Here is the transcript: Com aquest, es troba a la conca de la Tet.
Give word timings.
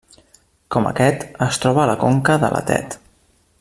Com 0.75 0.87
aquest, 0.91 1.27
es 1.47 1.61
troba 1.65 1.83
a 1.83 1.87
la 1.93 1.99
conca 2.07 2.39
de 2.45 2.53
la 2.57 2.67
Tet. 2.73 3.01